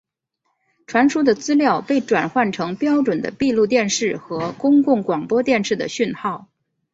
[0.87, 6.47] 传输的资料被转换成标准的闭路电视和公共广播电视的讯号。